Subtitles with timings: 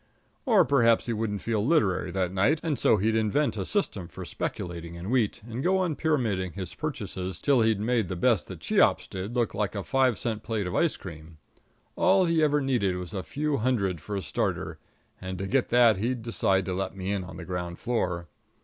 [0.47, 4.25] Or perhaps he wouldn't feel literary that night, and so he'd invent a system for
[4.25, 8.61] speculating in wheat and go on pyramiding his purchases till he'd made the best that
[8.61, 11.37] Cheops did look like a five cent plate of ice cream.
[11.95, 14.79] All he ever needed was a few hundred for a starter,
[15.21, 18.27] and to get that he'd decide to let me in on the ground floor.